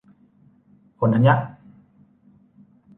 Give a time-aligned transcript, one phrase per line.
[0.97, 1.35] ผลธัญญะ